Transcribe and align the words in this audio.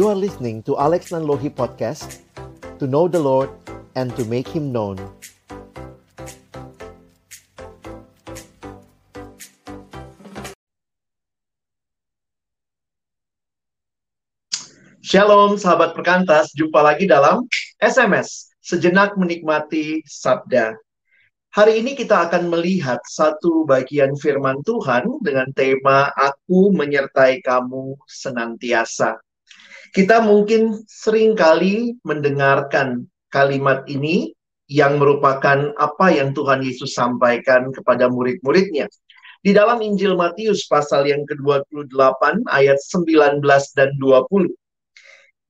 You 0.00 0.08
are 0.08 0.16
listening 0.16 0.64
to 0.64 0.80
Alex 0.80 1.12
Nanlohi 1.12 1.52
Podcast 1.52 2.24
To 2.80 2.88
know 2.88 3.04
the 3.04 3.20
Lord 3.20 3.52
and 3.92 4.08
to 4.16 4.24
make 4.24 4.48
Him 4.48 4.72
known 4.72 4.96
Shalom 15.04 15.60
sahabat 15.60 15.92
perkantas, 15.92 16.48
jumpa 16.56 16.80
lagi 16.80 17.04
dalam 17.04 17.44
SMS 17.76 18.56
Sejenak 18.64 19.20
Menikmati 19.20 20.00
Sabda. 20.08 20.80
Hari 21.52 21.84
ini 21.84 21.92
kita 21.92 22.24
akan 22.24 22.48
melihat 22.48 23.04
satu 23.04 23.68
bagian 23.68 24.16
firman 24.16 24.64
Tuhan 24.64 25.20
dengan 25.20 25.52
tema 25.52 26.08
Aku 26.16 26.72
menyertai 26.72 27.44
kamu 27.44 28.00
senantiasa. 28.08 29.20
Kita 29.90 30.22
mungkin 30.22 30.86
sering 30.86 31.34
kali 31.34 31.98
mendengarkan 32.06 33.10
kalimat 33.26 33.82
ini 33.90 34.30
yang 34.70 35.02
merupakan 35.02 35.74
apa 35.74 36.14
yang 36.14 36.30
Tuhan 36.30 36.62
Yesus 36.62 36.94
sampaikan 36.94 37.74
kepada 37.74 38.06
murid-muridnya. 38.06 38.86
Di 39.42 39.50
dalam 39.50 39.82
Injil 39.82 40.14
Matius 40.14 40.70
pasal 40.70 41.10
yang 41.10 41.26
ke-28 41.26 42.46
ayat 42.46 42.78
19 42.78 43.42
dan 43.74 43.90
20. 43.98 44.54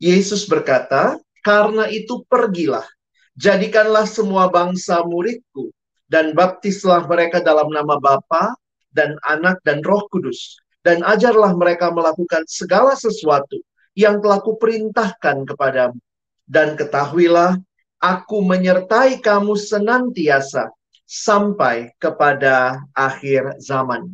Yesus 0.01 0.49
berkata, 0.49 1.21
"Karena 1.45 1.85
itu 1.93 2.25
pergilah, 2.25 2.89
jadikanlah 3.37 4.09
semua 4.09 4.49
bangsa 4.49 5.05
muridku, 5.05 5.69
dan 6.09 6.33
baptislah 6.33 7.05
mereka 7.05 7.45
dalam 7.45 7.69
nama 7.69 8.01
Bapa 8.01 8.57
dan 8.97 9.21
Anak 9.29 9.61
dan 9.69 9.85
Roh 9.85 10.09
Kudus, 10.09 10.57
dan 10.81 11.05
ajarlah 11.05 11.53
mereka 11.53 11.93
melakukan 11.93 12.49
segala 12.49 12.97
sesuatu 12.97 13.61
yang 13.95 14.23
telah 14.23 14.41
kuperintahkan 14.43 15.47
kepadamu. 15.47 15.99
Dan 16.47 16.75
ketahuilah, 16.75 17.59
aku 18.03 18.43
menyertai 18.43 19.23
kamu 19.23 19.55
senantiasa 19.55 20.71
sampai 21.07 21.95
kepada 22.03 22.83
akhir 22.95 23.59
zaman." 23.63 24.11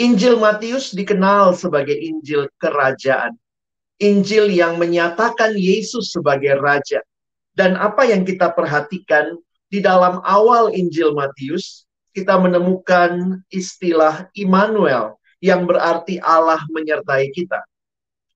Injil 0.00 0.40
Matius 0.40 0.96
dikenal 0.96 1.52
sebagai 1.52 1.92
Injil 1.92 2.48
kerajaan 2.56 3.36
Injil 4.00 4.48
yang 4.48 4.80
menyatakan 4.80 5.52
Yesus 5.52 6.16
sebagai 6.16 6.56
raja. 6.56 7.04
Dan 7.52 7.76
apa 7.76 8.08
yang 8.08 8.24
kita 8.24 8.48
perhatikan 8.56 9.36
di 9.68 9.84
dalam 9.84 10.24
awal 10.24 10.72
Injil 10.72 11.12
Matius, 11.12 11.84
kita 12.16 12.40
menemukan 12.40 13.44
istilah 13.52 14.32
Immanuel 14.32 15.20
yang 15.44 15.68
berarti 15.68 16.16
Allah 16.24 16.64
menyertai 16.72 17.28
kita. 17.36 17.60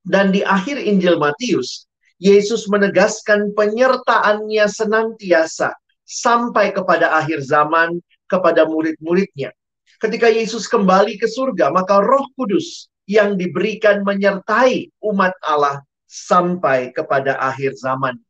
Dan 0.04 0.36
di 0.36 0.44
akhir 0.44 0.76
Injil 0.76 1.16
Matius, 1.16 1.88
Yesus 2.20 2.68
menegaskan 2.68 3.56
penyertaannya 3.56 4.68
senantiasa 4.68 5.72
sampai 6.04 6.76
kepada 6.76 7.16
akhir 7.16 7.40
zaman 7.42 7.98
kepada 8.28 8.68
murid-muridnya. 8.68 9.50
Ketika 9.96 10.28
Yesus 10.28 10.68
kembali 10.68 11.16
ke 11.16 11.24
surga, 11.24 11.72
maka 11.72 12.04
Roh 12.04 12.28
Kudus 12.36 12.92
yang 13.08 13.40
diberikan 13.40 14.04
menyertai 14.04 14.92
umat 15.00 15.32
Allah 15.40 15.80
sampai 16.04 16.92
kepada 16.92 17.40
akhir 17.40 17.76
zaman. 17.80 18.20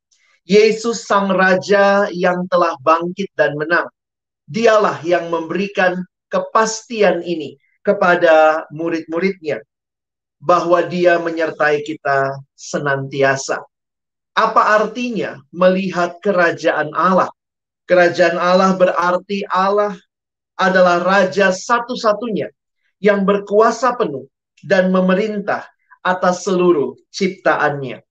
Yesus 0.47 1.09
sang 1.09 1.35
raja 1.35 2.07
yang 2.15 2.47
telah 2.47 2.79
bangkit 2.85 3.33
dan 3.35 3.59
menang. 3.59 3.91
Dialah 4.45 5.01
yang 5.03 5.33
memberikan 5.33 6.05
kepastian 6.29 7.25
ini 7.25 7.57
kepada 7.81 8.69
murid-muridnya 8.71 9.65
bahwa 10.45 10.85
dia 10.85 11.17
menyertai 11.17 11.81
kita 11.81 12.37
senantiasa. 12.53 13.65
Apa 14.37 14.77
artinya 14.77 15.41
melihat 15.49 16.21
kerajaan 16.21 16.93
Allah? 16.93 17.33
Kerajaan 17.89 18.37
Allah 18.37 18.77
berarti 18.77 19.49
Allah 19.49 19.97
adalah 20.61 21.01
raja 21.01 21.49
satu-satunya 21.49 22.53
yang 23.01 23.25
berkuasa 23.25 23.97
penuh 23.97 24.29
dan 24.61 24.93
memerintah 24.93 25.65
atas 26.05 26.45
seluruh 26.45 26.93
ciptaannya. 27.09 28.05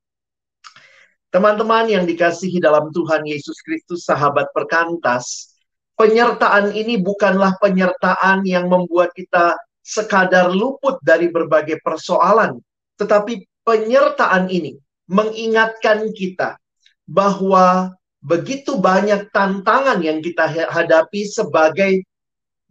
Teman-teman 1.34 1.90
yang 1.90 2.06
dikasihi 2.06 2.62
dalam 2.62 2.94
Tuhan 2.94 3.26
Yesus 3.26 3.58
Kristus, 3.66 4.06
sahabat 4.06 4.54
perkantas, 4.54 5.54
penyertaan 5.98 6.74
ini 6.78 7.02
bukanlah 7.02 7.58
penyertaan 7.58 8.46
yang 8.46 8.70
membuat 8.70 9.14
kita 9.18 9.58
sekadar 9.84 10.50
luput 10.50 10.98
dari 11.04 11.28
berbagai 11.28 11.84
persoalan, 11.84 12.58
tetapi 12.96 13.44
penyertaan 13.68 14.48
ini 14.48 14.80
mengingatkan 15.12 16.10
kita 16.16 16.56
bahwa 17.04 17.92
begitu 18.24 18.80
banyak 18.80 19.28
tantangan 19.36 20.00
yang 20.00 20.24
kita 20.24 20.48
hadapi 20.48 21.28
sebagai 21.28 22.08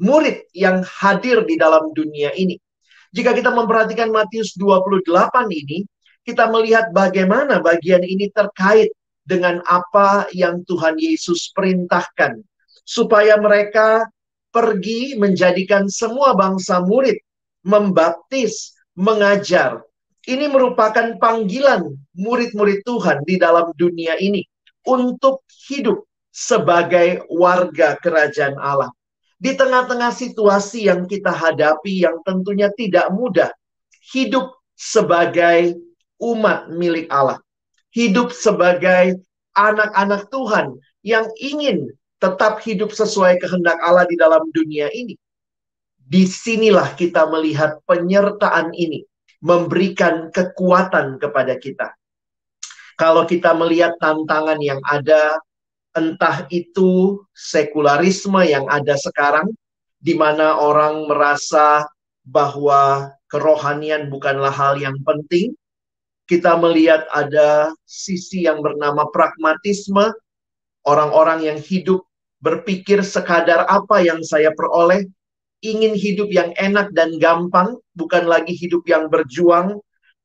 murid 0.00 0.48
yang 0.56 0.80
hadir 0.82 1.44
di 1.44 1.60
dalam 1.60 1.92
dunia 1.92 2.32
ini. 2.32 2.56
Jika 3.12 3.36
kita 3.36 3.52
memperhatikan 3.52 4.08
Matius 4.08 4.56
28 4.56 5.04
ini, 5.52 5.84
kita 6.24 6.48
melihat 6.48 6.88
bagaimana 6.96 7.60
bagian 7.60 8.00
ini 8.00 8.32
terkait 8.32 8.88
dengan 9.22 9.60
apa 9.68 10.26
yang 10.32 10.64
Tuhan 10.64 10.96
Yesus 10.96 11.52
perintahkan. 11.52 12.40
Supaya 12.82 13.38
mereka 13.38 14.08
pergi 14.52 15.16
menjadikan 15.16 15.88
semua 15.88 16.36
bangsa 16.36 16.84
murid, 16.84 17.16
membaptis, 17.64 18.76
mengajar. 18.94 19.80
Ini 20.22 20.46
merupakan 20.46 21.18
panggilan 21.18 21.98
murid-murid 22.14 22.86
Tuhan 22.86 23.26
di 23.26 23.40
dalam 23.42 23.74
dunia 23.74 24.14
ini 24.22 24.46
untuk 24.86 25.42
hidup 25.66 26.06
sebagai 26.30 27.26
warga 27.26 27.98
kerajaan 27.98 28.54
Allah 28.60 28.94
di 29.42 29.58
tengah-tengah 29.58 30.14
situasi 30.14 30.86
yang 30.86 31.10
kita 31.10 31.34
hadapi 31.34 32.06
yang 32.06 32.22
tentunya 32.22 32.70
tidak 32.78 33.10
mudah, 33.10 33.50
hidup 34.14 34.54
sebagai 34.78 35.74
umat 36.22 36.70
milik 36.70 37.10
Allah, 37.10 37.42
hidup 37.90 38.30
sebagai 38.30 39.18
anak-anak 39.58 40.30
Tuhan 40.30 40.78
yang 41.02 41.26
ingin 41.42 41.90
tetap 42.22 42.62
hidup 42.62 42.94
sesuai 42.94 43.42
kehendak 43.42 43.82
Allah 43.82 44.06
di 44.06 44.14
dalam 44.14 44.46
dunia 44.54 44.86
ini. 44.94 45.18
Di 45.98 46.22
sinilah 46.22 46.94
kita 46.94 47.26
melihat 47.26 47.82
penyertaan 47.82 48.70
ini 48.78 49.02
memberikan 49.42 50.30
kekuatan 50.30 51.18
kepada 51.18 51.58
kita. 51.58 51.90
Kalau 52.94 53.26
kita 53.26 53.50
melihat 53.58 53.98
tantangan 53.98 54.62
yang 54.62 54.78
ada, 54.86 55.42
entah 55.98 56.46
itu 56.54 57.18
sekularisme 57.34 58.38
yang 58.46 58.70
ada 58.70 58.94
sekarang, 58.94 59.50
di 59.98 60.14
mana 60.14 60.62
orang 60.62 61.10
merasa 61.10 61.82
bahwa 62.22 63.10
kerohanian 63.26 64.06
bukanlah 64.06 64.54
hal 64.54 64.78
yang 64.78 64.94
penting. 65.02 65.58
Kita 66.30 66.54
melihat 66.54 67.02
ada 67.10 67.74
sisi 67.82 68.46
yang 68.46 68.62
bernama 68.62 69.10
pragmatisme, 69.10 70.14
orang-orang 70.86 71.50
yang 71.50 71.58
hidup 71.58 72.06
berpikir 72.42 73.06
sekadar 73.06 73.64
apa 73.70 74.02
yang 74.02 74.18
saya 74.26 74.50
peroleh, 74.52 75.06
ingin 75.62 75.94
hidup 75.94 76.28
yang 76.34 76.50
enak 76.58 76.90
dan 76.90 77.16
gampang, 77.22 77.78
bukan 77.94 78.26
lagi 78.26 78.50
hidup 78.50 78.82
yang 78.90 79.06
berjuang, 79.06 79.78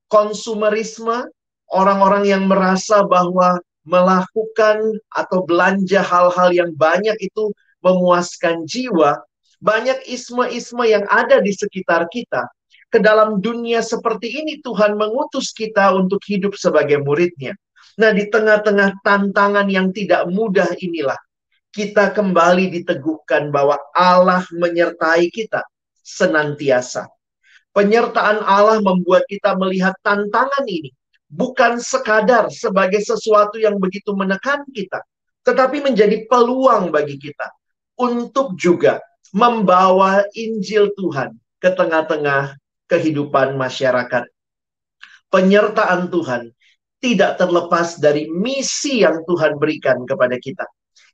konsumerisme, 0.10 1.30
orang-orang 1.70 2.26
yang 2.26 2.44
merasa 2.50 3.06
bahwa 3.06 3.62
melakukan 3.88 5.00
atau 5.14 5.46
belanja 5.48 6.04
hal-hal 6.04 6.50
yang 6.52 6.72
banyak 6.76 7.16
itu 7.22 7.54
memuaskan 7.86 8.66
jiwa, 8.68 9.22
banyak 9.62 10.02
isme-isme 10.10 10.84
yang 10.90 11.06
ada 11.08 11.40
di 11.40 11.54
sekitar 11.54 12.10
kita. 12.12 12.50
Ke 12.88 13.04
dalam 13.04 13.44
dunia 13.44 13.84
seperti 13.84 14.42
ini 14.42 14.64
Tuhan 14.64 14.96
mengutus 14.96 15.52
kita 15.52 15.92
untuk 15.92 16.24
hidup 16.24 16.56
sebagai 16.56 17.04
muridnya. 17.04 17.56
Nah 18.00 18.16
di 18.16 18.30
tengah-tengah 18.32 19.04
tantangan 19.04 19.68
yang 19.68 19.92
tidak 19.92 20.30
mudah 20.32 20.72
inilah, 20.80 21.18
kita 21.78 22.10
kembali 22.10 22.74
diteguhkan 22.74 23.54
bahwa 23.54 23.78
Allah 23.94 24.42
menyertai 24.50 25.30
kita 25.30 25.62
senantiasa. 26.02 27.06
Penyertaan 27.70 28.42
Allah 28.42 28.82
membuat 28.82 29.30
kita 29.30 29.54
melihat 29.54 29.94
tantangan 30.02 30.66
ini 30.66 30.90
bukan 31.30 31.78
sekadar 31.78 32.50
sebagai 32.50 32.98
sesuatu 33.06 33.62
yang 33.62 33.78
begitu 33.78 34.18
menekan 34.18 34.66
kita, 34.74 35.06
tetapi 35.46 35.86
menjadi 35.86 36.26
peluang 36.26 36.90
bagi 36.90 37.22
kita 37.22 37.54
untuk 38.02 38.58
juga 38.58 38.98
membawa 39.30 40.26
Injil 40.34 40.90
Tuhan 40.98 41.38
ke 41.62 41.70
tengah-tengah 41.78 42.58
kehidupan 42.90 43.54
masyarakat. 43.54 44.26
Penyertaan 45.30 46.10
Tuhan 46.10 46.50
tidak 46.98 47.38
terlepas 47.38 48.02
dari 48.02 48.26
misi 48.34 49.06
yang 49.06 49.22
Tuhan 49.30 49.62
berikan 49.62 50.02
kepada 50.10 50.42
kita. 50.42 50.66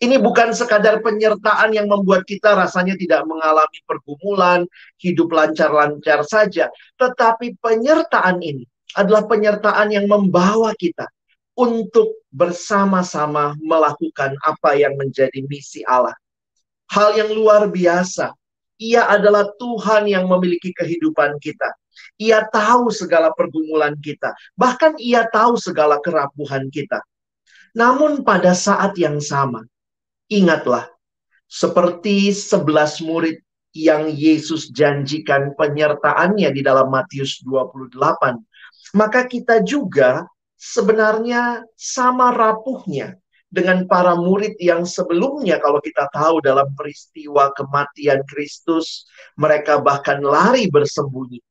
Ini 0.01 0.17
bukan 0.17 0.53
sekadar 0.57 1.05
penyertaan 1.05 1.69
yang 1.73 1.85
membuat 1.85 2.25
kita 2.25 2.57
rasanya 2.57 2.97
tidak 2.97 3.25
mengalami 3.29 3.79
pergumulan, 3.85 4.65
hidup 4.97 5.29
lancar-lancar 5.29 6.25
saja, 6.25 6.73
tetapi 6.97 7.57
penyertaan 7.61 8.41
ini 8.41 8.65
adalah 8.97 9.25
penyertaan 9.25 9.93
yang 9.93 10.05
membawa 10.09 10.73
kita 10.77 11.09
untuk 11.53 12.25
bersama-sama 12.33 13.53
melakukan 13.61 14.33
apa 14.41 14.73
yang 14.73 14.97
menjadi 14.97 15.45
misi 15.45 15.85
Allah. 15.85 16.17
Hal 16.89 17.13
yang 17.17 17.29
luar 17.33 17.69
biasa. 17.69 18.33
Ia 18.81 19.05
adalah 19.05 19.47
Tuhan 19.61 20.09
yang 20.09 20.25
memiliki 20.25 20.73
kehidupan 20.73 21.37
kita. 21.37 21.71
Ia 22.17 22.45
tahu 22.49 22.89
segala 22.89 23.29
pergumulan 23.31 23.93
kita, 24.01 24.33
bahkan 24.57 24.97
ia 24.97 25.29
tahu 25.29 25.55
segala 25.61 26.01
kerapuhan 26.01 26.67
kita. 26.73 26.99
Namun 27.77 28.25
pada 28.25 28.57
saat 28.57 28.97
yang 28.97 29.21
sama, 29.21 29.65
ingatlah, 30.29 30.87
seperti 31.49 32.33
sebelas 32.33 32.97
murid 33.03 33.39
yang 33.73 34.09
Yesus 34.09 34.69
janjikan 34.69 35.57
penyertaannya 35.57 36.49
di 36.53 36.61
dalam 36.61 36.93
Matius 36.93 37.41
28, 37.45 37.97
maka 38.93 39.25
kita 39.25 39.65
juga 39.65 40.29
sebenarnya 40.57 41.65
sama 41.73 42.29
rapuhnya 42.29 43.17
dengan 43.53 43.85
para 43.85 44.17
murid 44.17 44.57
yang 44.57 44.85
sebelumnya. 44.85 45.61
Kalau 45.61 45.77
kita 45.81 46.09
tahu 46.09 46.41
dalam 46.41 46.69
peristiwa 46.73 47.53
kematian 47.53 48.25
Kristus 48.25 49.05
mereka 49.37 49.77
bahkan 49.81 50.21
lari 50.21 50.69
bersembunyi. 50.69 51.41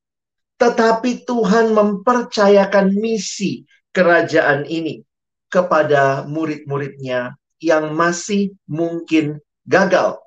Tetapi 0.58 1.26
Tuhan 1.26 1.74
mempercayakan 1.74 2.94
misi 2.94 3.66
kerajaan 3.90 4.62
ini 4.66 5.02
kepada 5.50 6.22
murid-muridnya 6.26 7.34
yang 7.62 7.94
masih 7.94 8.50
mungkin 8.66 9.38
gagal. 9.62 10.18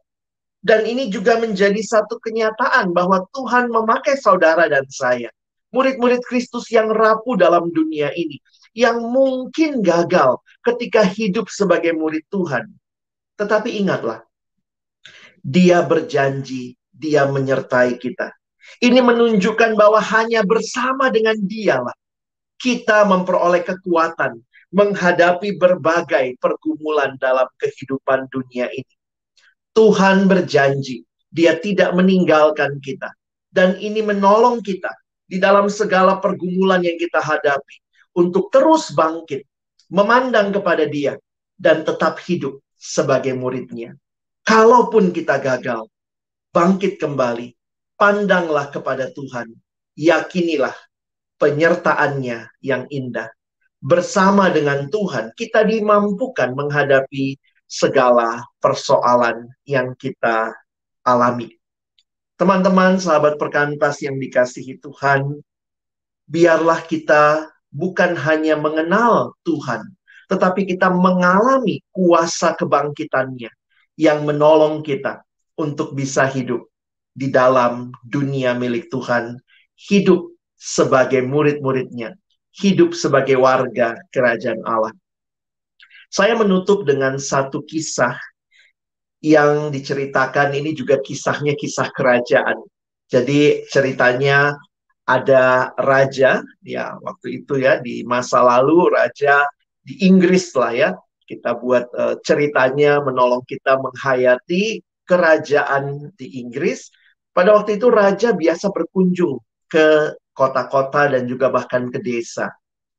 Dan 0.66 0.88
ini 0.90 1.14
juga 1.14 1.38
menjadi 1.38 1.78
satu 1.78 2.18
kenyataan 2.18 2.90
bahwa 2.90 3.22
Tuhan 3.36 3.70
memakai 3.70 4.18
saudara 4.18 4.66
dan 4.66 4.88
saya. 4.90 5.30
Murid-murid 5.70 6.24
Kristus 6.26 6.72
yang 6.74 6.90
rapuh 6.90 7.38
dalam 7.38 7.70
dunia 7.70 8.10
ini. 8.16 8.42
Yang 8.74 8.98
mungkin 9.06 9.86
gagal 9.86 10.42
ketika 10.66 11.06
hidup 11.06 11.52
sebagai 11.52 11.94
murid 11.94 12.26
Tuhan. 12.34 12.66
Tetapi 13.38 13.78
ingatlah, 13.78 14.26
dia 15.46 15.86
berjanji, 15.86 16.80
dia 16.90 17.30
menyertai 17.30 18.02
kita. 18.02 18.34
Ini 18.82 19.04
menunjukkan 19.06 19.78
bahwa 19.78 20.02
hanya 20.02 20.42
bersama 20.42 21.14
dengan 21.14 21.38
dialah 21.38 21.94
kita 22.58 23.06
memperoleh 23.06 23.62
kekuatan 23.62 24.42
menghadapi 24.76 25.56
berbagai 25.56 26.36
pergumulan 26.44 27.16
dalam 27.16 27.48
kehidupan 27.56 28.28
dunia 28.28 28.68
ini. 28.68 28.96
Tuhan 29.72 30.28
berjanji, 30.28 31.08
Dia 31.32 31.56
tidak 31.60 31.96
meninggalkan 31.96 32.80
kita, 32.84 33.12
dan 33.52 33.80
ini 33.80 34.04
menolong 34.04 34.60
kita 34.60 34.92
di 35.28 35.40
dalam 35.40 35.72
segala 35.72 36.20
pergumulan 36.20 36.84
yang 36.84 37.00
kita 37.00 37.24
hadapi 37.24 37.76
untuk 38.16 38.52
terus 38.52 38.92
bangkit, 38.92 39.48
memandang 39.92 40.52
kepada 40.52 40.84
Dia, 40.88 41.16
dan 41.56 41.88
tetap 41.88 42.20
hidup 42.28 42.60
sebagai 42.76 43.32
muridnya. 43.36 43.96
Kalaupun 44.44 45.16
kita 45.16 45.40
gagal, 45.40 45.88
bangkit 46.52 47.00
kembali 47.00 47.56
pandanglah 47.96 48.72
kepada 48.72 49.12
Tuhan, 49.12 49.56
yakinilah 49.96 50.76
penyertaannya 51.40 52.48
yang 52.64 52.88
indah. 52.92 53.32
Bersama 53.86 54.50
dengan 54.50 54.90
Tuhan, 54.90 55.38
kita 55.38 55.62
dimampukan 55.62 56.58
menghadapi 56.58 57.38
segala 57.70 58.42
persoalan 58.58 59.46
yang 59.62 59.94
kita 59.94 60.58
alami. 61.06 61.54
Teman-teman, 62.34 62.98
sahabat 62.98 63.38
perkantas 63.38 64.02
yang 64.02 64.18
dikasihi 64.18 64.82
Tuhan, 64.82 65.38
biarlah 66.26 66.82
kita 66.82 67.54
bukan 67.70 68.18
hanya 68.18 68.58
mengenal 68.58 69.38
Tuhan, 69.46 69.94
tetapi 70.34 70.66
kita 70.66 70.90
mengalami 70.90 71.86
kuasa 71.94 72.58
kebangkitannya 72.58 73.54
yang 74.02 74.26
menolong 74.26 74.82
kita 74.82 75.22
untuk 75.62 75.94
bisa 75.94 76.26
hidup 76.26 76.66
di 77.14 77.30
dalam 77.30 77.94
dunia 78.02 78.58
milik 78.58 78.90
Tuhan, 78.90 79.38
hidup 79.78 80.34
sebagai 80.58 81.22
murid-muridnya, 81.22 82.18
hidup 82.60 82.96
sebagai 82.96 83.36
warga 83.36 84.00
kerajaan 84.12 84.64
Allah. 84.64 84.96
Saya 86.08 86.40
menutup 86.40 86.88
dengan 86.88 87.20
satu 87.20 87.66
kisah 87.68 88.16
yang 89.20 89.74
diceritakan 89.74 90.54
ini 90.56 90.72
juga 90.72 91.02
kisahnya 91.02 91.58
kisah 91.58 91.92
kerajaan. 91.92 92.62
Jadi 93.12 93.68
ceritanya 93.68 94.56
ada 95.06 95.76
raja 95.78 96.42
ya 96.66 96.98
waktu 96.98 97.46
itu 97.46 97.62
ya 97.62 97.78
di 97.78 98.02
masa 98.02 98.42
lalu 98.42 98.90
raja 98.90 99.46
di 99.86 100.02
Inggris 100.10 100.50
lah 100.58 100.74
ya 100.74 100.90
kita 101.30 101.58
buat 101.62 101.86
uh, 101.94 102.18
ceritanya 102.26 103.02
menolong 103.06 103.46
kita 103.46 103.78
menghayati 103.78 104.82
kerajaan 105.06 106.10
di 106.18 106.42
Inggris 106.42 106.90
pada 107.38 107.54
waktu 107.54 107.78
itu 107.78 107.94
raja 107.94 108.34
biasa 108.34 108.74
berkunjung 108.74 109.38
ke 109.70 110.18
kota-kota 110.36 111.08
dan 111.10 111.26
juga 111.26 111.48
bahkan 111.48 111.88
ke 111.88 112.04
desa. 112.04 112.52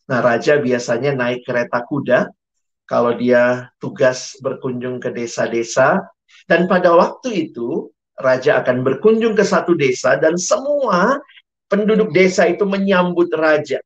Nah, 0.09 0.25
raja 0.25 0.57
biasanya 0.57 1.13
naik 1.13 1.45
kereta 1.45 1.85
kuda 1.85 2.33
kalau 2.89 3.13
dia 3.15 3.69
tugas 3.77 4.39
berkunjung 4.41 5.03
ke 5.03 5.13
desa-desa 5.13 6.01
dan 6.49 6.65
pada 6.71 6.97
waktu 6.97 7.51
itu 7.51 7.93
raja 8.17 8.65
akan 8.65 8.81
berkunjung 8.81 9.37
ke 9.37 9.45
satu 9.45 9.77
desa 9.77 10.17
dan 10.17 10.41
semua 10.41 11.21
penduduk 11.69 12.15
desa 12.15 12.49
itu 12.49 12.65
menyambut 12.65 13.29
raja. 13.37 13.83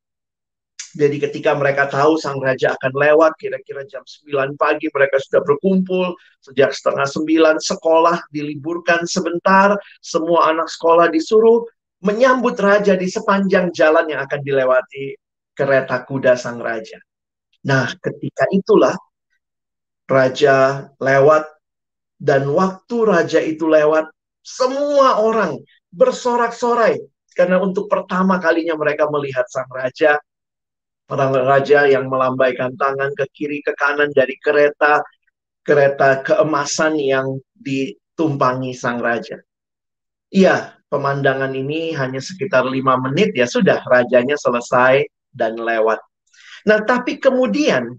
Jadi 0.90 1.22
ketika 1.22 1.54
mereka 1.54 1.86
tahu 1.86 2.18
sang 2.18 2.42
raja 2.42 2.74
akan 2.74 2.92
lewat 2.98 3.38
kira-kira 3.38 3.86
jam 3.86 4.02
9 4.02 4.58
pagi 4.58 4.90
mereka 4.90 5.22
sudah 5.22 5.38
berkumpul 5.46 6.18
sejak 6.42 6.74
setengah 6.74 7.06
9 7.06 7.62
sekolah 7.62 8.18
diliburkan 8.34 9.06
sebentar 9.06 9.78
semua 10.02 10.50
anak 10.50 10.66
sekolah 10.66 11.06
disuruh 11.14 11.62
menyambut 12.00 12.56
raja 12.56 12.96
di 12.96 13.08
sepanjang 13.08 13.72
jalan 13.72 14.08
yang 14.08 14.20
akan 14.24 14.40
dilewati 14.40 15.16
kereta 15.52 16.04
kuda 16.04 16.34
sang 16.36 16.60
raja. 16.60 16.96
Nah, 17.68 17.92
ketika 18.00 18.48
itulah 18.48 18.96
raja 20.08 20.88
lewat 20.96 21.44
dan 22.16 22.48
waktu 22.48 22.96
raja 23.04 23.40
itu 23.44 23.68
lewat 23.68 24.08
semua 24.40 25.20
orang 25.20 25.60
bersorak-sorai 25.92 26.96
karena 27.36 27.60
untuk 27.60 27.86
pertama 27.86 28.40
kalinya 28.40 28.74
mereka 28.74 29.06
melihat 29.12 29.44
sang 29.46 29.68
raja 29.70 30.16
Orang 31.10 31.34
raja 31.34 31.90
yang 31.90 32.06
melambaikan 32.06 32.78
tangan 32.78 33.10
ke 33.18 33.26
kiri 33.34 33.58
ke 33.66 33.74
kanan 33.74 34.14
dari 34.14 34.38
kereta 34.38 35.02
kereta 35.66 36.22
keemasan 36.22 36.94
yang 37.02 37.42
ditumpangi 37.58 38.70
sang 38.70 39.02
raja. 39.02 39.42
Iya, 40.30 40.78
pemandangan 40.90 41.54
ini 41.54 41.94
hanya 41.94 42.18
sekitar 42.18 42.66
lima 42.66 42.98
menit 42.98 43.32
ya 43.32 43.46
sudah 43.46 43.80
rajanya 43.86 44.34
selesai 44.36 45.06
dan 45.30 45.56
lewat. 45.56 46.02
Nah, 46.66 46.82
tapi 46.84 47.22
kemudian 47.22 47.94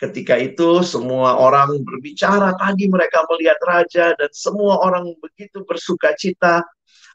ketika 0.00 0.34
itu 0.40 0.82
semua 0.82 1.36
orang 1.36 1.78
berbicara 1.84 2.56
tadi 2.56 2.88
mereka 2.88 3.22
melihat 3.28 3.60
raja 3.62 4.16
dan 4.16 4.30
semua 4.32 4.80
orang 4.80 5.12
begitu 5.20 5.62
bersuka 5.68 6.16
cita. 6.16 6.64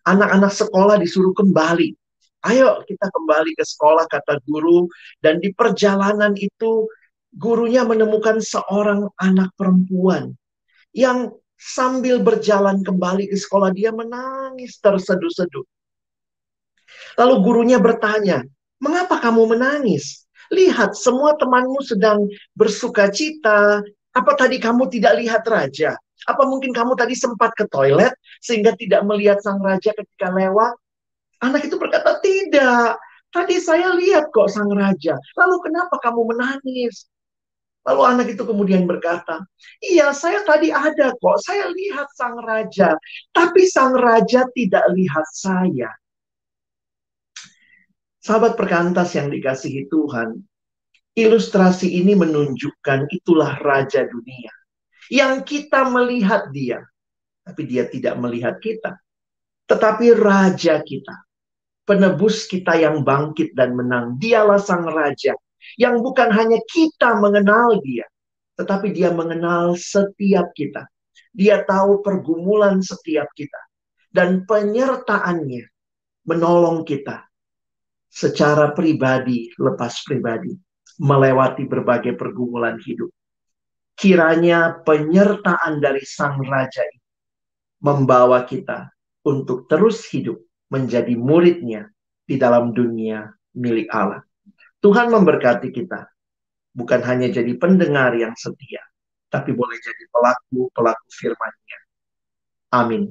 Anak-anak 0.04 0.52
sekolah 0.52 1.00
disuruh 1.00 1.32
kembali 1.32 1.96
Ayo 2.44 2.84
kita 2.84 3.08
kembali 3.08 3.56
ke 3.56 3.64
sekolah 3.64 4.04
kata 4.12 4.44
guru 4.44 4.92
dan 5.24 5.40
di 5.40 5.56
perjalanan 5.56 6.36
itu 6.36 6.92
gurunya 7.32 7.88
menemukan 7.88 8.44
seorang 8.44 9.08
anak 9.16 9.56
perempuan 9.56 10.36
yang 10.92 11.32
sambil 11.64 12.20
berjalan 12.20 12.84
kembali 12.84 13.32
ke 13.32 13.38
sekolah 13.40 13.72
dia 13.72 13.96
menangis 13.96 14.76
terseduh-seduh. 14.84 15.64
Lalu 17.16 17.36
gurunya 17.40 17.80
bertanya, 17.80 18.44
"Mengapa 18.84 19.24
kamu 19.24 19.56
menangis? 19.56 20.28
Lihat 20.52 21.00
semua 21.00 21.40
temanmu 21.40 21.80
sedang 21.88 22.28
bersuka 22.54 23.08
cita. 23.08 23.80
Apa 24.14 24.32
tadi 24.36 24.60
kamu 24.60 24.92
tidak 24.92 25.18
lihat 25.18 25.48
raja? 25.48 25.96
Apa 26.28 26.44
mungkin 26.46 26.76
kamu 26.76 26.94
tadi 27.00 27.16
sempat 27.18 27.56
ke 27.58 27.66
toilet 27.72 28.14
sehingga 28.44 28.76
tidak 28.76 29.02
melihat 29.08 29.40
sang 29.40 29.64
raja 29.64 29.96
ketika 29.96 30.30
lewat?" 30.36 30.76
Anak 31.44 31.68
itu 31.68 31.76
berkata, 31.76 32.24
tidak. 32.24 32.96
Tadi 33.34 33.60
saya 33.60 33.92
lihat 33.98 34.32
kok 34.32 34.48
sang 34.48 34.72
raja. 34.72 35.20
Lalu 35.36 35.56
kenapa 35.68 36.00
kamu 36.00 36.32
menangis? 36.32 37.12
Lalu 37.84 38.02
anak 38.08 38.28
itu 38.32 38.48
kemudian 38.48 38.88
berkata, 38.88 39.44
iya 39.84 40.16
saya 40.16 40.40
tadi 40.48 40.72
ada 40.72 41.12
kok, 41.20 41.38
saya 41.44 41.68
lihat 41.68 42.08
sang 42.16 42.40
raja. 42.40 42.96
Tapi 43.36 43.68
sang 43.68 43.92
raja 43.92 44.48
tidak 44.56 44.88
lihat 44.96 45.28
saya. 45.36 45.92
Sahabat 48.24 48.56
perkantas 48.56 49.12
yang 49.20 49.28
dikasihi 49.28 49.92
Tuhan, 49.92 50.40
ilustrasi 51.20 52.00
ini 52.00 52.16
menunjukkan 52.16 53.12
itulah 53.12 53.60
raja 53.60 54.08
dunia. 54.08 54.54
Yang 55.12 55.44
kita 55.44 55.84
melihat 55.92 56.48
dia, 56.56 56.80
tapi 57.44 57.68
dia 57.68 57.84
tidak 57.92 58.16
melihat 58.16 58.64
kita. 58.64 58.96
Tetapi 59.68 60.16
raja 60.16 60.80
kita 60.80 61.16
penebus 61.84 62.48
kita 62.48 62.80
yang 62.80 63.04
bangkit 63.04 63.52
dan 63.56 63.76
menang. 63.76 64.16
Dialah 64.16 64.60
sang 64.60 64.88
raja 64.88 65.36
yang 65.80 66.00
bukan 66.00 66.30
hanya 66.30 66.60
kita 66.70 67.18
mengenal 67.18 67.80
dia, 67.82 68.06
tetapi 68.60 68.94
dia 68.94 69.10
mengenal 69.14 69.74
setiap 69.78 70.52
kita. 70.54 70.88
Dia 71.34 71.66
tahu 71.66 72.06
pergumulan 72.06 72.82
setiap 72.86 73.26
kita 73.34 73.58
dan 74.14 74.46
penyertaannya 74.46 75.66
menolong 76.30 76.86
kita 76.86 77.26
secara 78.14 78.78
pribadi 78.78 79.50
lepas 79.58 80.06
pribadi 80.06 80.54
melewati 81.02 81.66
berbagai 81.66 82.14
pergumulan 82.14 82.78
hidup. 82.86 83.10
Kiranya 83.98 84.86
penyertaan 84.86 85.82
dari 85.82 86.06
Sang 86.06 86.38
Raja 86.46 86.86
ini 86.86 87.02
membawa 87.82 88.46
kita 88.46 88.94
untuk 89.26 89.66
terus 89.66 90.06
hidup 90.14 90.38
menjadi 90.70 91.14
muridnya 91.18 91.90
di 92.26 92.38
dalam 92.38 92.74
dunia 92.74 93.30
milik 93.54 93.90
Allah. 93.94 94.22
Tuhan 94.84 95.08
memberkati 95.08 95.72
kita, 95.72 96.12
bukan 96.76 97.00
hanya 97.08 97.32
jadi 97.32 97.56
pendengar 97.56 98.12
yang 98.20 98.36
setia, 98.36 98.84
tapi 99.32 99.56
boleh 99.56 99.80
jadi 99.80 100.04
pelaku-pelaku 100.12 101.08
firman-Nya. 101.08 101.80
Amin. 102.76 103.08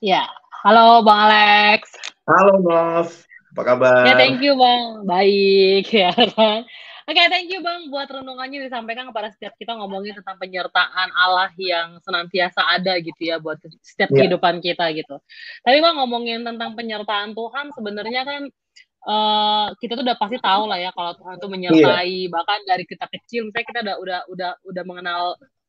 Ya, 0.00 0.24
halo 0.64 1.04
Bang 1.04 1.28
Alex. 1.28 1.92
Halo 2.24 2.64
Nov, 2.64 3.12
apa 3.52 3.60
kabar? 3.60 4.08
Ya, 4.08 4.16
thank 4.16 4.40
you 4.40 4.56
Bang. 4.56 5.04
Baik 5.04 5.92
ya. 6.00 6.16
Oke, 7.06 7.22
okay, 7.22 7.30
thank 7.30 7.46
you 7.46 7.62
Bang 7.62 7.86
buat 7.86 8.10
renungannya 8.10 8.66
disampaikan 8.66 9.06
kepada 9.14 9.30
setiap 9.30 9.54
kita 9.54 9.78
ngomongin 9.78 10.18
tentang 10.18 10.42
penyertaan 10.42 11.14
Allah 11.14 11.54
yang 11.54 12.02
senantiasa 12.02 12.66
ada 12.66 12.98
gitu 12.98 13.30
ya 13.30 13.38
buat 13.38 13.62
setiap 13.78 14.10
yeah. 14.10 14.26
kehidupan 14.26 14.58
kita 14.58 14.90
gitu. 14.90 15.22
Tapi 15.62 15.78
Bang 15.78 16.02
ngomongin 16.02 16.42
tentang 16.42 16.74
penyertaan 16.74 17.30
Tuhan 17.30 17.70
sebenarnya 17.78 18.22
kan 18.26 18.42
uh, 19.06 19.70
kita 19.78 19.94
tuh 19.94 20.02
udah 20.02 20.18
pasti 20.18 20.42
tahu 20.42 20.66
lah 20.66 20.82
ya 20.82 20.90
kalau 20.90 21.14
Tuhan 21.14 21.38
tuh 21.38 21.46
menyertai 21.46 22.26
yeah. 22.26 22.30
bahkan 22.30 22.58
dari 22.66 22.82
kita 22.82 23.06
kecil 23.06 23.46
misalnya 23.46 23.66
kita 23.70 23.80
udah 23.86 23.96
udah 24.02 24.20
udah 24.26 24.50
udah 24.66 24.82
mengenal 24.82 25.22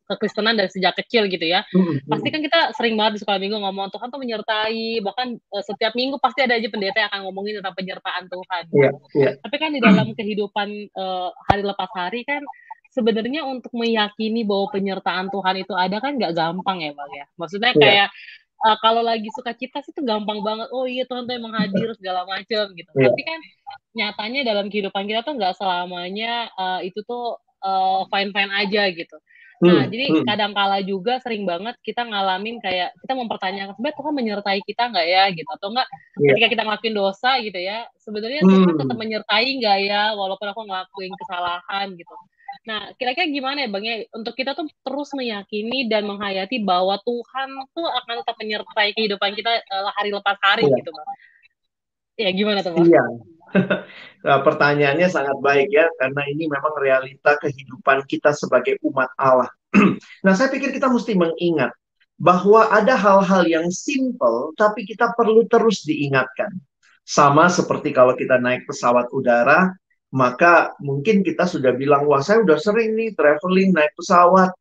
kekristenan 0.08 0.56
dari 0.56 0.72
sejak 0.72 0.96
kecil 0.96 1.28
gitu 1.28 1.44
ya. 1.44 1.68
Mm-hmm. 1.76 2.08
Pasti 2.08 2.28
kan 2.32 2.42
kita 2.42 2.60
sering 2.80 2.96
banget 2.96 3.20
di 3.20 3.22
sekolah 3.22 3.40
minggu 3.44 3.58
ngomong 3.60 3.92
Tuhan 3.92 4.08
tuh 4.08 4.20
menyertai, 4.24 5.04
bahkan 5.04 5.36
uh, 5.52 5.64
setiap 5.64 5.94
minggu 5.94 6.16
pasti 6.24 6.48
ada 6.48 6.56
aja 6.56 6.68
pendeta 6.72 6.98
yang 7.04 7.10
akan 7.12 7.22
ngomongin 7.28 7.60
tentang 7.60 7.76
penyertaan 7.76 8.24
Tuhan. 8.32 8.64
Yeah, 8.72 8.94
yeah. 9.14 9.34
Tapi 9.44 9.56
kan 9.60 9.70
di 9.76 9.84
dalam 9.84 10.16
kehidupan 10.16 10.96
uh, 10.96 11.30
hari 11.52 11.62
lepas 11.68 11.92
hari 11.92 12.24
kan 12.24 12.42
sebenarnya 12.96 13.46
untuk 13.46 13.70
meyakini 13.76 14.42
bahwa 14.42 14.74
penyertaan 14.74 15.30
Tuhan 15.30 15.56
itu 15.62 15.74
ada 15.78 16.02
kan 16.02 16.18
nggak 16.18 16.34
gampang 16.34 16.82
ya 16.82 16.92
bang 16.96 17.12
ya. 17.14 17.26
Maksudnya 17.38 17.72
yeah. 17.76 17.84
kayak 17.84 18.08
uh, 18.66 18.78
kalau 18.82 19.06
lagi 19.06 19.30
suka 19.36 19.54
cita 19.54 19.84
sih 19.84 19.94
tuh 19.94 20.08
gampang 20.08 20.42
banget. 20.42 20.72
Oh 20.74 20.88
iya 20.90 21.04
Tuhan 21.06 21.28
tuh 21.30 21.36
emang 21.36 21.54
hadir 21.54 21.94
segala 22.00 22.24
macam 22.26 22.64
gitu. 22.74 22.90
Yeah. 22.96 23.12
Tapi 23.12 23.22
kan 23.22 23.40
nyatanya 23.94 24.42
dalam 24.48 24.72
kehidupan 24.72 25.04
kita 25.06 25.22
tuh 25.22 25.36
nggak 25.38 25.54
selamanya 25.60 26.50
uh, 26.58 26.80
itu 26.82 27.04
tuh 27.06 27.38
uh, 27.62 28.08
fine 28.10 28.34
fine 28.34 28.52
aja 28.54 28.90
gitu. 28.90 29.18
Nah, 29.58 29.86
hmm, 29.86 29.90
jadi 29.90 30.06
hmm. 30.14 30.26
kadang 30.30 30.54
kala 30.54 30.86
juga 30.86 31.18
sering 31.18 31.42
banget 31.42 31.74
kita 31.82 32.06
ngalamin 32.06 32.62
kayak 32.62 32.94
kita 33.02 33.18
mempertanyakan 33.18 33.74
sebenarnya 33.74 33.98
Tuhan 33.98 34.14
menyertai 34.14 34.60
kita 34.62 34.84
nggak 34.94 35.08
ya 35.10 35.24
gitu 35.34 35.50
atau 35.50 35.68
enggak 35.74 35.88
yeah. 35.90 36.30
ketika 36.30 36.48
kita 36.54 36.62
ngelakuin 36.62 36.94
dosa 36.94 37.32
gitu 37.42 37.58
ya 37.58 37.78
sebenarnya 37.98 38.42
hmm. 38.46 38.50
Tuhan 38.54 38.76
tetap 38.78 38.98
menyertai 39.02 39.48
nggak 39.58 39.78
ya 39.82 40.02
walaupun 40.14 40.48
aku 40.54 40.62
ngelakuin 40.62 41.14
kesalahan 41.18 41.88
gitu. 41.98 42.14
Nah, 42.70 42.82
kira-kira 43.00 43.26
gimana 43.32 43.64
ya 43.66 43.70
Bang 43.72 43.82
ya 43.82 44.06
untuk 44.14 44.36
kita 44.38 44.54
tuh 44.54 44.70
terus 44.86 45.10
meyakini 45.18 45.90
dan 45.90 46.06
menghayati 46.06 46.62
bahwa 46.62 47.00
Tuhan 47.02 47.50
tuh 47.74 47.88
akan 47.88 48.14
tetap 48.22 48.36
menyertai 48.38 48.90
kehidupan 48.94 49.34
kita 49.40 49.64
uh, 49.74 49.90
hari 49.98 50.14
lepas 50.14 50.38
hari 50.38 50.70
yeah. 50.70 50.78
gitu 50.78 50.92
Bang. 50.94 51.10
Ya 52.14 52.30
gimana 52.30 52.62
tuh 52.62 52.78
Bang? 52.78 52.86
Iya. 52.86 53.04
Nah, 54.28 54.44
pertanyaannya 54.44 55.08
sangat 55.08 55.38
baik 55.40 55.72
ya, 55.72 55.88
karena 55.96 56.22
ini 56.28 56.52
memang 56.52 56.74
realita 56.82 57.40
kehidupan 57.40 58.04
kita 58.12 58.36
sebagai 58.36 58.76
umat 58.84 59.08
Allah. 59.16 59.48
nah, 60.26 60.36
saya 60.36 60.52
pikir 60.52 60.76
kita 60.76 60.92
mesti 60.92 61.16
mengingat 61.16 61.72
bahwa 62.20 62.68
ada 62.68 62.98
hal-hal 62.98 63.48
yang 63.48 63.70
simple, 63.72 64.52
tapi 64.58 64.84
kita 64.84 65.14
perlu 65.16 65.46
terus 65.48 65.86
diingatkan. 65.88 66.50
Sama 67.08 67.48
seperti 67.48 67.96
kalau 67.96 68.20
kita 68.20 68.36
naik 68.42 68.68
pesawat 68.68 69.08
udara, 69.16 69.72
maka 70.12 70.76
mungkin 70.84 71.24
kita 71.24 71.48
sudah 71.48 71.72
bilang, 71.78 72.04
wah 72.10 72.20
saya 72.20 72.44
udah 72.44 72.60
sering 72.60 73.00
nih 73.00 73.16
traveling 73.16 73.72
naik 73.72 73.96
pesawat, 73.96 74.52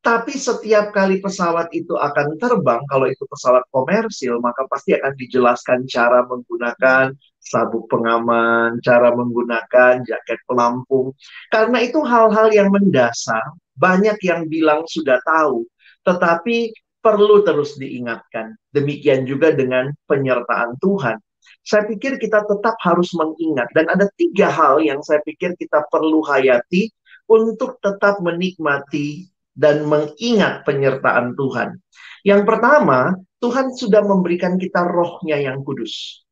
tapi 0.00 0.32
setiap 0.32 0.96
kali 0.96 1.20
pesawat 1.20 1.68
itu 1.76 1.92
akan 1.92 2.40
terbang, 2.40 2.80
kalau 2.88 3.04
itu 3.04 3.20
pesawat 3.28 3.64
komersil, 3.68 4.40
maka 4.40 4.64
pasti 4.68 4.96
akan 4.96 5.12
dijelaskan 5.12 5.84
cara 5.88 6.24
menggunakan 6.24 7.12
sabuk 7.40 7.88
pengaman, 7.88 8.78
cara 8.84 9.10
menggunakan 9.16 10.04
jaket 10.04 10.38
pelampung. 10.44 11.16
Karena 11.48 11.80
itu 11.80 12.04
hal-hal 12.04 12.52
yang 12.52 12.68
mendasar, 12.70 13.56
banyak 13.74 14.20
yang 14.22 14.46
bilang 14.46 14.84
sudah 14.86 15.18
tahu, 15.24 15.64
tetapi 16.04 16.70
perlu 17.00 17.40
terus 17.42 17.80
diingatkan. 17.80 18.54
Demikian 18.70 19.24
juga 19.24 19.50
dengan 19.56 19.90
penyertaan 20.04 20.76
Tuhan. 20.78 21.16
Saya 21.64 21.84
pikir 21.88 22.16
kita 22.20 22.44
tetap 22.44 22.76
harus 22.80 23.12
mengingat, 23.16 23.68
dan 23.72 23.88
ada 23.88 24.08
tiga 24.16 24.48
hal 24.48 24.80
yang 24.80 25.00
saya 25.00 25.20
pikir 25.24 25.56
kita 25.56 25.84
perlu 25.88 26.24
hayati 26.24 26.88
untuk 27.28 27.80
tetap 27.80 28.20
menikmati 28.20 29.28
dan 29.56 29.84
mengingat 29.84 30.64
penyertaan 30.64 31.36
Tuhan. 31.36 31.76
Yang 32.24 32.42
pertama, 32.48 33.16
Tuhan 33.40 33.72
sudah 33.72 34.04
memberikan 34.04 34.60
kita 34.60 34.84
rohnya 34.84 35.40
yang 35.40 35.64
kudus. 35.64 36.24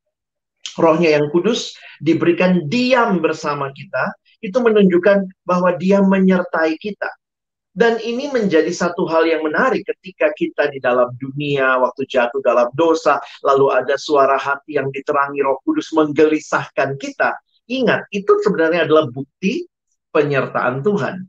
Rohnya 0.79 1.19
yang 1.19 1.27
kudus 1.33 1.75
diberikan 1.99 2.67
diam 2.71 3.19
bersama 3.19 3.71
kita, 3.75 4.15
itu 4.39 4.55
menunjukkan 4.55 5.27
bahwa 5.43 5.75
dia 5.75 5.99
menyertai 5.99 6.79
kita. 6.79 7.09
Dan 7.69 8.01
ini 8.01 8.27
menjadi 8.33 8.67
satu 8.73 9.07
hal 9.07 9.29
yang 9.29 9.45
menarik 9.45 9.85
ketika 9.87 10.33
kita 10.35 10.67
di 10.73 10.81
dalam 10.81 11.13
dunia, 11.15 11.79
waktu 11.79 12.03
jatuh 12.09 12.41
dalam 12.43 12.67
dosa, 12.75 13.21
lalu 13.45 13.71
ada 13.71 13.95
suara 13.95 14.35
hati 14.35 14.75
yang 14.75 14.89
diterangi 14.91 15.39
roh 15.45 15.61
kudus 15.63 15.93
menggelisahkan 15.95 16.97
kita. 16.97 17.39
Ingat, 17.69 18.09
itu 18.09 18.35
sebenarnya 18.41 18.89
adalah 18.89 19.07
bukti 19.13 19.69
penyertaan 20.09 20.81
Tuhan. 20.81 21.23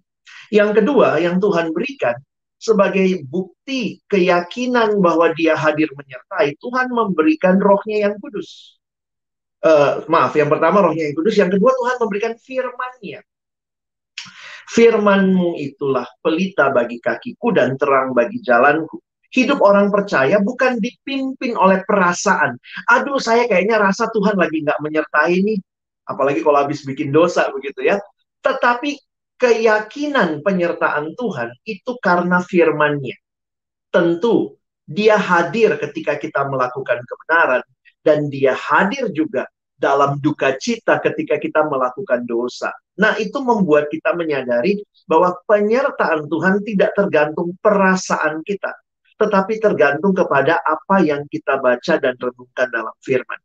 Yang 0.50 0.82
kedua, 0.82 1.20
yang 1.20 1.38
Tuhan 1.38 1.70
berikan 1.70 2.16
sebagai 2.56 3.22
bukti 3.28 4.00
keyakinan 4.08 4.98
bahwa 4.98 5.30
Dia 5.36 5.54
hadir 5.54 5.92
menyertai, 5.92 6.56
Tuhan 6.56 6.88
memberikan 6.90 7.60
Rohnya 7.60 8.10
yang 8.10 8.16
kudus. 8.18 8.79
Uh, 9.60 10.00
maaf, 10.08 10.32
yang 10.32 10.48
pertama 10.48 10.80
Rohnya 10.80 11.04
yang 11.12 11.16
kudus, 11.20 11.36
yang 11.36 11.52
kedua 11.52 11.68
Tuhan 11.76 11.96
memberikan 12.00 12.32
firman-Nya. 12.32 13.20
Firmanmu 14.70 15.58
itulah 15.60 16.06
pelita 16.22 16.72
bagi 16.72 16.96
kakiku 17.02 17.52
dan 17.52 17.76
terang 17.76 18.16
bagi 18.16 18.40
jalanku. 18.40 19.02
Hidup 19.30 19.60
orang 19.60 19.92
percaya 19.92 20.40
bukan 20.40 20.80
dipimpin 20.80 21.58
oleh 21.58 21.82
perasaan. 21.84 22.56
Aduh, 22.88 23.18
saya 23.20 23.50
kayaknya 23.50 23.82
rasa 23.82 24.08
Tuhan 24.14 24.38
lagi 24.38 24.62
nggak 24.62 24.80
menyertai 24.80 25.36
nih. 25.42 25.58
Apalagi 26.08 26.40
kalau 26.40 26.64
habis 26.64 26.82
bikin 26.86 27.12
dosa 27.12 27.50
begitu 27.52 27.82
ya. 27.84 27.98
Tetapi 28.42 28.96
keyakinan 29.38 30.40
penyertaan 30.40 31.14
Tuhan 31.14 31.50
itu 31.66 31.92
karena 32.00 32.40
firman-Nya. 32.42 33.16
Tentu 33.90 34.56
dia 34.86 35.14
hadir 35.18 35.78
ketika 35.78 36.18
kita 36.18 36.46
melakukan 36.50 36.98
kebenaran 37.06 37.62
dan 38.00 38.28
dia 38.32 38.56
hadir 38.56 39.12
juga 39.12 39.48
dalam 39.80 40.20
duka 40.20 40.60
cita 40.60 41.00
ketika 41.00 41.40
kita 41.40 41.64
melakukan 41.64 42.28
dosa. 42.28 42.68
Nah, 43.00 43.16
itu 43.16 43.40
membuat 43.40 43.88
kita 43.88 44.12
menyadari 44.12 44.84
bahwa 45.08 45.32
penyertaan 45.48 46.28
Tuhan 46.28 46.60
tidak 46.60 46.92
tergantung 46.92 47.56
perasaan 47.64 48.44
kita, 48.44 48.76
tetapi 49.16 49.56
tergantung 49.56 50.12
kepada 50.12 50.60
apa 50.60 51.00
yang 51.00 51.24
kita 51.32 51.56
baca 51.56 51.96
dan 51.96 52.12
renungkan 52.20 52.68
dalam 52.68 52.92
firman. 53.00 53.40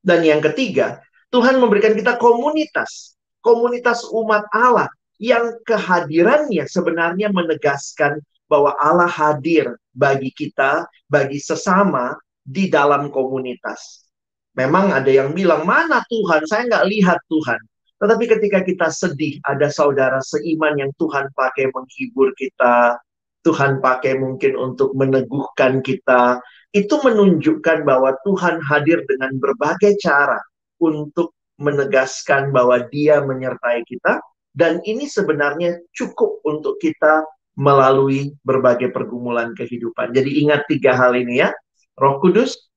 Dan 0.00 0.24
yang 0.24 0.40
ketiga, 0.40 1.04
Tuhan 1.28 1.60
memberikan 1.60 1.92
kita 1.92 2.16
komunitas, 2.16 3.20
komunitas 3.44 4.08
umat 4.08 4.48
Allah 4.56 4.88
yang 5.20 5.60
kehadirannya 5.68 6.64
sebenarnya 6.64 7.28
menegaskan 7.28 8.20
bahwa 8.48 8.72
Allah 8.80 9.10
hadir 9.10 9.76
bagi 9.92 10.30
kita, 10.32 10.86
bagi 11.10 11.36
sesama 11.42 12.16
di 12.46 12.70
dalam 12.70 13.10
komunitas. 13.10 14.06
Memang 14.54 14.94
ada 14.94 15.10
yang 15.10 15.34
bilang, 15.34 15.66
mana 15.66 16.00
Tuhan? 16.06 16.46
Saya 16.46 16.70
nggak 16.70 16.86
lihat 16.86 17.18
Tuhan. 17.26 17.60
Tetapi 17.96 18.24
ketika 18.28 18.60
kita 18.62 18.88
sedih, 18.88 19.42
ada 19.44 19.66
saudara 19.68 20.22
seiman 20.22 20.78
yang 20.78 20.92
Tuhan 20.96 21.28
pakai 21.34 21.68
menghibur 21.74 22.30
kita, 22.38 22.96
Tuhan 23.44 23.82
pakai 23.82 24.16
mungkin 24.16 24.56
untuk 24.56 24.94
meneguhkan 24.94 25.84
kita, 25.84 26.40
itu 26.72 26.94
menunjukkan 26.98 27.84
bahwa 27.84 28.16
Tuhan 28.24 28.60
hadir 28.64 29.00
dengan 29.08 29.36
berbagai 29.40 29.96
cara 30.00 30.40
untuk 30.76 31.32
menegaskan 31.56 32.52
bahwa 32.52 32.84
dia 32.92 33.24
menyertai 33.24 33.80
kita, 33.88 34.20
dan 34.52 34.84
ini 34.84 35.08
sebenarnya 35.08 35.80
cukup 35.96 36.44
untuk 36.44 36.76
kita 36.80 37.24
melalui 37.56 38.36
berbagai 38.44 38.92
pergumulan 38.92 39.56
kehidupan. 39.56 40.12
Jadi 40.12 40.44
ingat 40.44 40.68
tiga 40.68 40.92
hal 40.92 41.16
ini 41.16 41.40
ya. 41.40 41.48
Roh 41.96 42.20
Kudus, 42.20 42.68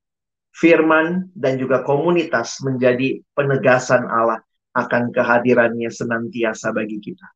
firman, 0.55 1.27
dan 1.35 1.59
juga 1.59 1.83
komunitas 1.83 2.59
menjadi 2.63 3.19
penegasan 3.35 4.07
Allah 4.07 4.39
akan 4.75 5.11
kehadirannya 5.11 5.91
senantiasa 5.91 6.71
bagi 6.71 7.03
kita. 7.03 7.27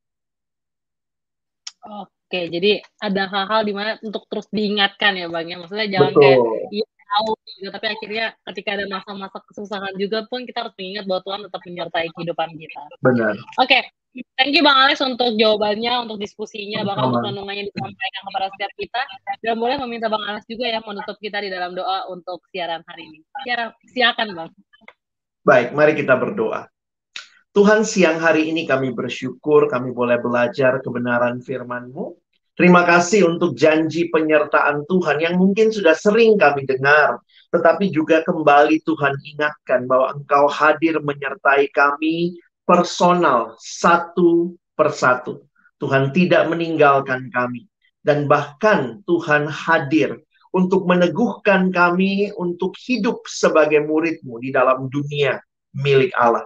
Oke, 1.83 2.47
jadi 2.47 2.79
ada 3.03 3.27
hal-hal 3.27 3.61
di 3.67 3.73
mana 3.75 3.99
untuk 3.99 4.23
terus 4.31 4.47
diingatkan 4.49 5.19
ya 5.19 5.27
Bang 5.27 5.51
ya. 5.51 5.59
Maksudnya 5.59 5.87
jangan 5.91 6.11
Betul. 6.15 6.23
kayak 6.23 6.39
tahu 7.13 7.37
gitu, 7.61 7.69
tapi 7.69 7.85
akhirnya 7.93 8.25
ketika 8.51 8.69
ada 8.73 8.85
masa-masa 8.89 9.37
kesusahan 9.45 9.93
juga 10.01 10.25
pun 10.25 10.43
kita 10.49 10.65
harus 10.65 10.73
mengingat 10.75 11.05
bahwa 11.05 11.21
Tuhan 11.21 11.41
tetap 11.45 11.61
menyertai 11.61 12.07
kehidupan 12.17 12.49
kita. 12.57 12.81
Benar. 13.05 13.33
Oke, 13.61 13.79
thank 14.37 14.53
you 14.57 14.65
Bang 14.65 14.77
Alex 14.77 14.97
untuk 15.05 15.37
jawabannya, 15.37 15.93
untuk 16.09 16.17
diskusinya, 16.17 16.81
bahkan 16.81 17.13
untuk 17.13 17.23
renungannya 17.23 17.69
disampaikan 17.69 18.21
kepada 18.25 18.47
setiap 18.57 18.71
kita. 18.77 19.01
Dan 19.45 19.55
boleh 19.61 19.77
meminta 19.85 20.09
Bang 20.09 20.25
Alex 20.25 20.43
juga 20.49 20.65
ya 20.69 20.81
menutup 20.81 21.17
kita 21.21 21.37
di 21.41 21.49
dalam 21.53 21.77
doa 21.77 22.09
untuk 22.09 22.41
siaran 22.49 22.81
hari 22.89 23.05
ini. 23.05 23.19
Siaran, 23.45 23.69
silakan 23.93 24.27
Bang. 24.33 24.49
Baik, 25.43 25.75
mari 25.75 25.93
kita 25.93 26.15
berdoa. 26.15 26.71
Tuhan 27.53 27.85
siang 27.85 28.17
hari 28.17 28.49
ini 28.49 28.65
kami 28.65 28.97
bersyukur 28.97 29.69
kami 29.69 29.93
boleh 29.93 30.17
belajar 30.17 30.81
kebenaran 30.81 31.37
firman-Mu. 31.37 32.22
Terima 32.53 32.85
kasih 32.85 33.25
untuk 33.25 33.57
janji 33.57 34.13
penyertaan 34.13 34.85
Tuhan 34.85 35.17
yang 35.17 35.41
mungkin 35.41 35.73
sudah 35.73 35.97
sering 35.97 36.37
kami 36.37 36.69
dengar. 36.69 37.17
Tetapi 37.49 37.89
juga 37.89 38.21
kembali 38.21 38.85
Tuhan 38.85 39.13
ingatkan 39.33 39.89
bahwa 39.89 40.13
Engkau 40.13 40.45
hadir 40.45 41.01
menyertai 41.01 41.73
kami 41.73 42.37
personal 42.61 43.57
satu 43.57 44.53
persatu. 44.77 45.49
Tuhan 45.81 46.13
tidak 46.13 46.45
meninggalkan 46.53 47.33
kami. 47.33 47.65
Dan 48.05 48.29
bahkan 48.29 49.01
Tuhan 49.09 49.49
hadir 49.49 50.21
untuk 50.53 50.85
meneguhkan 50.85 51.73
kami 51.73 52.29
untuk 52.37 52.77
hidup 52.85 53.25
sebagai 53.25 53.81
murid-Mu 53.81 54.37
di 54.37 54.53
dalam 54.53 54.85
dunia 54.93 55.41
milik 55.73 56.13
Allah. 56.13 56.45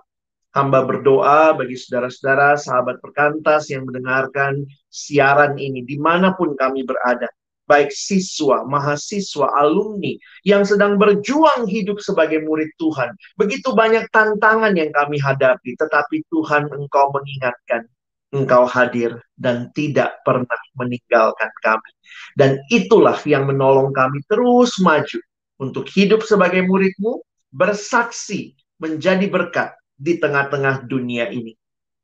Hamba 0.58 0.82
berdoa 0.90 1.54
bagi 1.54 1.78
saudara-saudara, 1.78 2.58
sahabat 2.58 2.98
perkantas 2.98 3.70
yang 3.70 3.86
mendengarkan 3.86 4.66
siaran 4.90 5.54
ini 5.62 5.86
di 5.86 6.02
mana 6.02 6.34
pun 6.34 6.58
kami 6.58 6.82
berada. 6.82 7.30
Baik 7.70 7.94
siswa, 7.94 8.66
mahasiswa, 8.66 9.54
alumni 9.54 10.18
yang 10.42 10.66
sedang 10.66 10.98
berjuang 10.98 11.70
hidup 11.70 12.02
sebagai 12.02 12.42
murid 12.42 12.74
Tuhan. 12.82 13.14
Begitu 13.38 13.70
banyak 13.70 14.10
tantangan 14.10 14.74
yang 14.74 14.90
kami 14.90 15.22
hadapi, 15.22 15.78
tetapi 15.78 16.26
Tuhan 16.34 16.74
engkau 16.74 17.14
mengingatkan. 17.14 17.86
Engkau 18.34 18.66
hadir 18.66 19.14
dan 19.38 19.70
tidak 19.78 20.26
pernah 20.26 20.58
meninggalkan 20.74 21.54
kami. 21.62 21.92
Dan 22.34 22.58
itulah 22.74 23.22
yang 23.30 23.46
menolong 23.46 23.94
kami 23.94 24.26
terus 24.26 24.74
maju 24.82 25.22
untuk 25.62 25.86
hidup 25.94 26.26
sebagai 26.26 26.66
muridmu, 26.66 27.22
bersaksi, 27.54 28.58
menjadi 28.82 29.30
berkat 29.30 29.78
di 29.98 30.22
tengah-tengah 30.22 30.86
dunia 30.86 31.28
ini. 31.34 31.58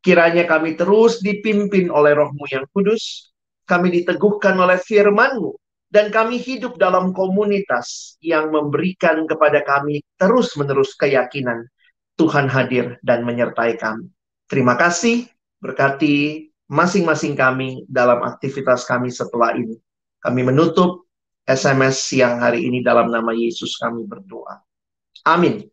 Kiranya 0.03 0.43
kami 0.43 0.75
terus 0.75 1.23
dipimpin 1.23 1.87
oleh 1.87 2.11
rohmu 2.11 2.43
yang 2.51 2.67
kudus, 2.75 3.31
kami 3.63 3.93
diteguhkan 4.01 4.59
oleh 4.59 4.75
firmanmu, 4.75 5.55
dan 5.87 6.09
kami 6.11 6.41
hidup 6.41 6.75
dalam 6.75 7.13
komunitas 7.15 8.17
yang 8.19 8.51
memberikan 8.51 9.23
kepada 9.29 9.61
kami 9.63 10.01
terus-menerus 10.19 10.97
keyakinan 10.99 11.69
Tuhan 12.17 12.49
hadir 12.49 12.97
dan 13.05 13.23
menyertai 13.23 13.77
kami. 13.77 14.09
Terima 14.49 14.75
kasih, 14.75 15.29
berkati 15.63 16.49
masing-masing 16.67 17.37
kami 17.37 17.85
dalam 17.87 18.25
aktivitas 18.25 18.83
kami 18.89 19.13
setelah 19.13 19.53
ini. 19.55 19.77
Kami 20.19 20.41
menutup 20.43 21.07
SMS 21.43 22.11
siang 22.11 22.39
hari 22.39 22.65
ini 22.67 22.81
dalam 22.81 23.11
nama 23.11 23.31
Yesus 23.35 23.75
kami 23.79 24.07
berdoa. 24.07 24.63
Amin. 25.27 25.72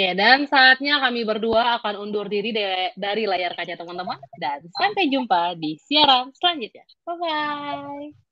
Oke, 0.00 0.16
dan 0.16 0.48
saatnya 0.48 0.96
kami 0.96 1.28
berdua 1.28 1.76
akan 1.76 2.08
undur 2.08 2.24
diri 2.24 2.56
dari 2.96 3.28
layar 3.28 3.52
kaca 3.52 3.76
teman-teman. 3.76 4.16
Dan 4.40 4.64
sampai 4.72 5.12
jumpa 5.12 5.52
di 5.60 5.76
siaran 5.76 6.32
selanjutnya. 6.40 6.88
Bye-bye. 7.04 8.29